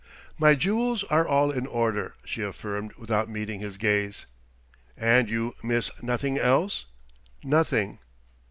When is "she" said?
2.25-2.41